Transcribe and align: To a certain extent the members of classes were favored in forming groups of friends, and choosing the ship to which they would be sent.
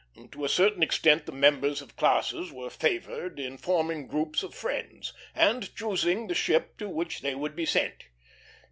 To 0.31 0.43
a 0.43 0.49
certain 0.49 0.81
extent 0.81 1.27
the 1.27 1.31
members 1.31 1.79
of 1.79 1.95
classes 1.95 2.51
were 2.51 2.71
favored 2.71 3.39
in 3.39 3.59
forming 3.59 4.07
groups 4.07 4.41
of 4.41 4.55
friends, 4.55 5.13
and 5.35 5.75
choosing 5.75 6.25
the 6.25 6.33
ship 6.33 6.75
to 6.79 6.89
which 6.89 7.21
they 7.21 7.35
would 7.35 7.55
be 7.55 7.67
sent. 7.67 8.05